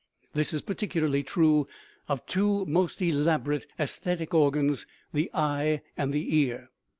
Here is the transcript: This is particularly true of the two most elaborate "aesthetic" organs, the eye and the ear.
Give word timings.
This 0.33 0.51
is 0.51 0.63
particularly 0.63 1.21
true 1.21 1.67
of 2.09 2.25
the 2.25 2.31
two 2.31 2.65
most 2.65 3.03
elaborate 3.03 3.67
"aesthetic" 3.79 4.33
organs, 4.33 4.87
the 5.13 5.29
eye 5.31 5.83
and 5.95 6.11
the 6.11 6.35
ear. 6.37 6.71